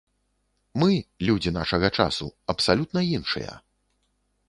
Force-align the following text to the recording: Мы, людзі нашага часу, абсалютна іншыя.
Мы, 0.83 0.91
людзі 1.27 1.53
нашага 1.59 1.87
часу, 2.01 2.33
абсалютна 2.55 2.99
іншыя. 3.15 3.51